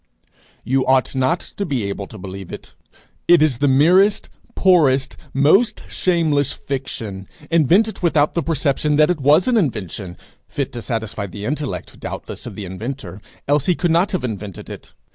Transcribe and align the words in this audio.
You 0.63 0.83
ought 0.87 1.13
not 1.13 1.41
to 1.57 1.63
be 1.63 1.83
able 1.83 2.07
to 2.07 2.17
believe 2.17 2.51
it. 2.51 2.73
It 3.27 3.43
is 3.43 3.59
the 3.59 3.67
merest, 3.67 4.29
poorest, 4.55 5.15
most 5.31 5.83
shameless 5.89 6.53
fiction, 6.53 7.27
invented 7.51 8.01
without 8.01 8.33
the 8.33 8.41
perception 8.41 8.95
that 8.95 9.11
it 9.11 9.19
was 9.21 9.47
an 9.47 9.57
invention 9.57 10.17
fit 10.47 10.73
to 10.73 10.81
satisfy 10.81 11.27
the 11.27 11.45
intellect, 11.45 11.99
doubtless, 11.99 12.47
of 12.47 12.55
the 12.55 12.65
inventor, 12.65 13.21
else 13.47 13.67
he 13.67 13.75
could 13.75 13.91
not 13.91 14.11
have 14.11 14.23
invented 14.23 14.71
it. 14.71 14.95